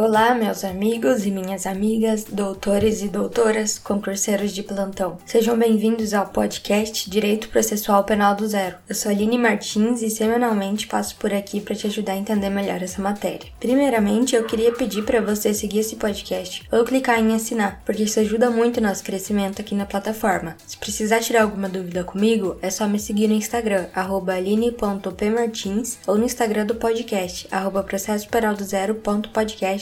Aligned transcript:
Olá, 0.00 0.32
meus 0.32 0.62
amigos 0.62 1.26
e 1.26 1.30
minhas 1.32 1.66
amigas, 1.66 2.22
doutores 2.22 3.02
e 3.02 3.08
doutoras, 3.08 3.80
concurseiros 3.80 4.52
de 4.52 4.62
plantão. 4.62 5.18
Sejam 5.26 5.58
bem-vindos 5.58 6.14
ao 6.14 6.28
podcast 6.28 7.10
Direito 7.10 7.48
Processual 7.48 8.04
Penal 8.04 8.36
do 8.36 8.46
Zero. 8.46 8.76
Eu 8.88 8.94
sou 8.94 9.10
Aline 9.10 9.36
Martins 9.36 10.00
e 10.00 10.08
semanalmente 10.08 10.86
passo 10.86 11.16
por 11.16 11.34
aqui 11.34 11.60
para 11.60 11.74
te 11.74 11.88
ajudar 11.88 12.12
a 12.12 12.16
entender 12.16 12.48
melhor 12.48 12.80
essa 12.80 13.02
matéria. 13.02 13.50
Primeiramente, 13.58 14.36
eu 14.36 14.44
queria 14.44 14.70
pedir 14.70 15.04
para 15.04 15.20
você 15.20 15.52
seguir 15.52 15.80
esse 15.80 15.96
podcast 15.96 16.62
ou 16.70 16.84
clicar 16.84 17.18
em 17.18 17.34
assinar, 17.34 17.82
porque 17.84 18.04
isso 18.04 18.20
ajuda 18.20 18.52
muito 18.52 18.76
o 18.76 18.80
nosso 18.80 19.02
crescimento 19.02 19.60
aqui 19.60 19.74
na 19.74 19.84
plataforma. 19.84 20.56
Se 20.64 20.76
precisar 20.76 21.18
tirar 21.18 21.42
alguma 21.42 21.68
dúvida 21.68 22.04
comigo, 22.04 22.56
é 22.62 22.70
só 22.70 22.86
me 22.86 23.00
seguir 23.00 23.26
no 23.26 23.34
Instagram, 23.34 23.86
aline.pmartins, 23.92 25.98
ou 26.06 26.16
no 26.16 26.24
Instagram 26.24 26.66
do 26.66 26.76
podcast, 26.76 27.48
arroba 27.50 27.82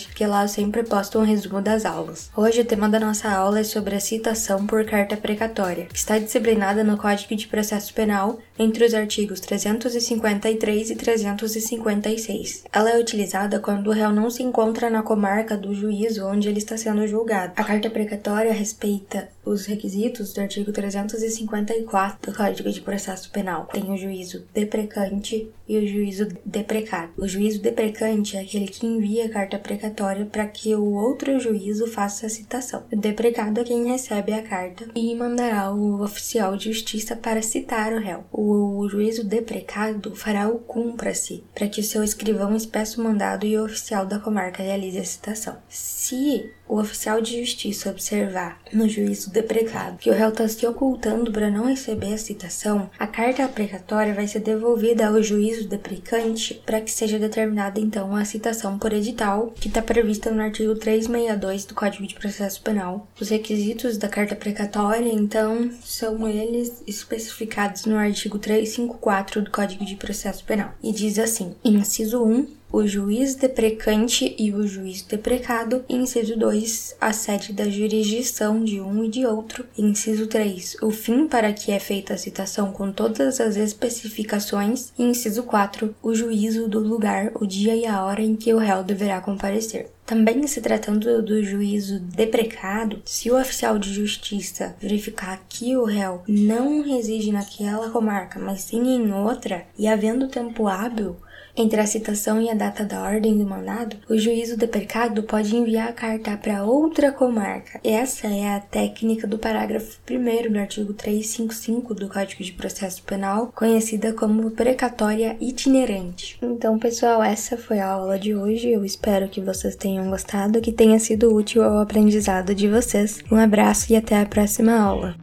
porque 0.07 0.27
lá 0.27 0.45
eu 0.45 0.49
sempre 0.49 0.83
posto 0.83 1.19
um 1.19 1.25
resumo 1.25 1.61
das 1.61 1.85
aulas. 1.85 2.31
Hoje 2.37 2.61
o 2.61 2.65
tema 2.65 2.89
da 2.89 2.99
nossa 2.99 3.29
aula 3.31 3.61
é 3.61 3.65
sobre 3.65 3.95
a 3.95 4.01
citação 4.01 4.67
por 4.67 4.85
carta 4.85 5.17
precatória, 5.17 5.87
que 5.87 5.99
está 5.99 6.19
disciplinada 6.19 6.83
no 6.83 6.97
Código 6.97 7.37
de 7.37 7.47
Processo 7.47 7.93
Penal 7.93 8.39
entre 8.59 8.85
os 8.85 8.95
artigos 8.95 9.41
353 9.41 10.91
e 10.91 10.97
356. 10.97 12.65
Ela 12.73 12.91
é 12.91 12.99
utilizada 12.99 13.61
quando 13.61 13.89
o 13.89 13.93
réu 13.93 14.11
não 14.13 14.31
se 14.31 14.43
encontra 14.43 14.89
na 14.89 15.03
comarca 15.03 15.57
do 15.57 15.75
juízo 15.75 16.27
onde 16.27 16.49
ele 16.49 16.59
está 16.59 16.77
sendo 16.77 17.07
julgado. 17.07 17.53
A 17.57 17.65
carta 17.65 17.91
precatória 17.91 18.53
respeita 18.53 19.29
os 19.47 19.65
requisitos 19.65 20.33
do 20.33 20.41
artigo 20.41 20.73
354 20.73 22.33
do 22.33 22.37
Código 22.37 22.69
de 22.71 22.81
Processo 22.81 23.31
Penal. 23.31 23.67
Tem 23.73 23.89
o 23.91 23.97
juízo 23.97 24.45
deprecante 24.53 25.49
e 25.69 25.79
o 25.79 25.87
juízo 25.87 26.27
deprecado. 26.45 27.13
O 27.17 27.29
juízo 27.29 27.63
deprecante 27.63 28.37
é 28.37 28.41
aquele 28.41 28.67
que 28.67 28.85
envia 28.85 29.27
a 29.27 29.29
carta 29.29 29.59
precatória 29.59 30.27
para 30.27 30.47
que 30.47 30.75
o 30.75 30.93
outro 30.95 31.39
juízo 31.39 31.87
faça 31.87 32.27
a 32.27 32.29
citação. 32.29 32.85
O 32.93 32.97
deprecado 32.97 33.61
é 33.61 33.65
quem 33.65 33.87
recebe 33.87 34.33
a 34.33 34.43
carta 34.43 34.89
e 34.95 35.15
mandará 35.15 35.73
o 35.73 36.03
oficial 36.03 36.57
de 36.57 36.73
justiça 36.73 37.15
para 37.15 37.41
citar 37.41 37.93
o 37.93 38.01
réu. 38.01 38.25
O 38.33 38.89
juízo 38.89 39.25
deprecado 39.25 40.15
fará 40.17 40.49
o 40.49 40.59
cumpra-se 40.59 41.45
para 41.55 41.69
que 41.69 41.81
o 41.81 41.85
seu 41.85 42.03
escrivão 42.03 42.57
espeça 42.57 43.01
o 43.01 43.05
mandado 43.05 43.47
e 43.47 43.57
o 43.57 43.65
oficial 43.65 44.05
da 44.05 44.19
comarca 44.19 44.63
realize 44.63 44.99
a 44.99 45.05
citação. 45.05 45.57
Se 45.69 46.51
o 46.69 46.79
oficial 46.79 47.21
de 47.21 47.41
justiça 47.41 47.91
observar 47.91 48.61
no 48.73 48.89
juízo 48.89 49.31
deprecado 49.31 49.99
que 49.99 50.11
o 50.11 50.13
réu 50.13 50.31
está 50.31 50.49
se 50.49 50.67
ocultando 50.67 51.33
para 51.33 51.51
não 51.51 51.67
receber 51.67 52.15
a 52.15 52.19
citação, 52.19 52.91
a 52.99 53.07
carta 53.07 53.47
precatória 53.49 54.15
vai 54.15 54.27
ser 54.27 54.41
devolvida 54.41 55.07
ao 55.07 55.23
juízo 55.23 55.69
deprecante 55.69 56.61
para 56.67 56.81
que 56.81 56.91
seja 56.91 57.19
determinada 57.19 57.81
então 57.81 58.15
a 58.15 58.25
citação 58.25 58.79
por 58.79 58.93
edital, 58.93 59.53
que 59.57 59.69
está 59.69 59.83
prevista 59.83 60.31
no 60.31 60.43
artigo 60.43 60.75
362 60.75 61.65
do 61.65 61.75
Código 61.75 62.07
de 62.07 62.15
Processo 62.15 62.63
Penal. 62.63 63.07
Os 63.21 63.29
requisitos 63.29 63.97
da 63.97 64.09
carta 64.09 64.35
precatória, 64.35 65.13
então, 65.13 65.71
são 65.85 66.29
eles 66.29 66.83
especificados 66.87 67.85
no 67.85 67.97
artigo 67.97 68.39
354 68.39 69.43
do 69.43 69.51
Código 69.51 69.85
de 69.85 69.97
Processo 69.97 70.45
Penal. 70.45 70.75
E 70.83 70.93
diz 70.93 71.19
assim: 71.19 71.55
inciso 71.65 72.23
1 72.23 72.47
o 72.77 72.87
juiz 72.87 73.35
deprecante 73.35 74.37
e 74.39 74.53
o 74.53 74.67
juiz 74.67 75.01
deprecado. 75.01 75.83
Inciso 75.89 76.37
2, 76.37 76.97
a 77.01 77.11
sede 77.11 77.55
da 77.55 77.71
jurisdição 77.71 78.63
de 78.63 78.83
um 78.83 79.03
e 79.03 79.09
de 79.09 79.25
outro. 79.25 79.65
Inciso 79.79 80.27
3, 80.27 80.77
o 80.83 80.91
fim 80.91 81.27
para 81.27 81.55
que 81.55 81.73
é 81.73 81.81
feita 81.81 82.13
a 82.13 82.19
citação 82.19 82.73
com 82.73 82.93
todas 82.93 83.41
as 83.41 83.57
especificações. 83.57 84.93
Inciso 84.99 85.45
4, 85.45 85.97
o 86.03 86.15
juízo 86.15 86.69
do 86.69 86.79
lugar, 86.79 87.33
o 87.37 87.47
dia 87.47 87.75
e 87.75 87.87
a 87.87 88.05
hora 88.05 88.21
em 88.21 88.37
que 88.37 88.53
o 88.53 88.59
réu 88.59 88.85
deverá 88.85 89.23
comparecer. 89.23 89.96
Também 90.07 90.47
se 90.47 90.61
tratando 90.61 91.21
do 91.21 91.43
juízo 91.43 91.99
deprecado, 91.99 93.03
se 93.05 93.29
o 93.29 93.39
oficial 93.39 93.77
de 93.77 93.93
justiça 93.93 94.77
verificar 94.81 95.45
que 95.49 95.77
o 95.77 95.85
réu 95.85 96.23
não 96.29 96.81
reside 96.81 97.33
naquela 97.33 97.91
comarca, 97.91 98.39
mas 98.39 98.63
sim 98.63 98.87
em 98.89 99.13
outra, 99.13 99.67
e 99.77 99.89
havendo 99.89 100.29
tempo 100.29 100.69
hábil, 100.69 101.17
entre 101.59 101.81
a 101.81 101.87
citação 101.87 102.39
e 102.39 102.51
a 102.51 102.55
data 102.55 102.85
da 102.85 103.03
ordem 103.03 103.39
do 103.39 103.47
mandado, 103.47 103.97
o 104.11 104.19
juízo 104.19 104.59
deprecado 104.59 105.23
pode 105.23 105.57
enviar 105.57 105.89
a 105.89 105.93
carta 105.93 106.37
para 106.37 106.63
outra 106.63 107.11
comarca. 107.11 107.81
Essa 107.83 108.27
é 108.27 108.55
a 108.55 108.61
técnica 108.61 109.27
do 109.27 109.39
parágrafo 109.39 109.99
1 110.09 110.53
do 110.53 110.59
artigo 110.59 110.93
355 110.93 111.95
do 111.95 112.11
Código 112.11 112.45
de 112.45 112.53
Processo 112.53 113.03
Penal, 113.05 113.51
conhecida 113.55 114.13
como 114.13 114.51
precatória 114.51 115.35
itinerante. 115.41 116.39
Então, 116.43 116.79
pessoal, 116.79 117.23
essa 117.23 117.57
foi 117.57 117.79
a 117.79 117.89
aula 117.89 118.19
de 118.19 118.35
hoje. 118.35 118.69
Eu 118.69 118.85
espero 118.85 119.27
que 119.27 119.41
vocês 119.41 119.75
tenham 119.97 120.11
gostado, 120.11 120.61
que 120.61 120.71
tenha 120.71 120.99
sido 120.99 121.35
útil 121.35 121.63
ao 121.63 121.79
aprendizado 121.79 122.55
de 122.55 122.69
vocês. 122.69 123.23
Um 123.33 123.37
abraço 123.37 123.91
e 123.93 123.97
até 123.97 124.21
a 124.21 124.27
próxima 124.27 124.79
aula. 124.79 125.17